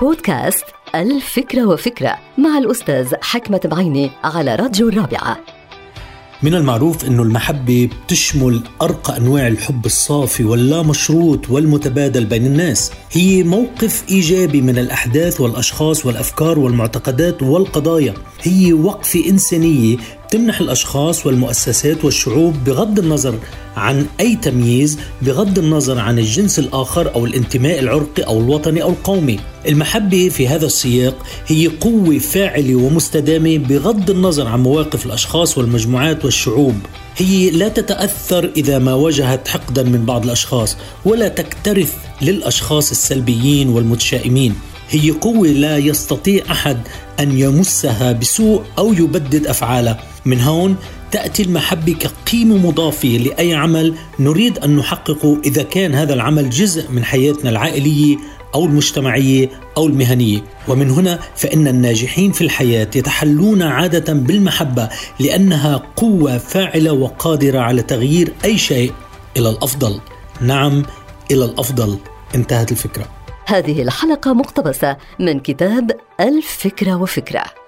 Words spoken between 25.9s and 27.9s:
عن الجنس الآخر أو الانتماء